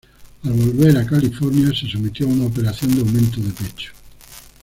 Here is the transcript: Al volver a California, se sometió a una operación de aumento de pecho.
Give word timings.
Al 0.45 0.53
volver 0.53 0.97
a 0.97 1.05
California, 1.05 1.71
se 1.79 1.87
sometió 1.87 2.25
a 2.25 2.29
una 2.29 2.47
operación 2.47 2.91
de 2.95 3.01
aumento 3.01 3.39
de 3.39 3.51
pecho. 3.51 3.93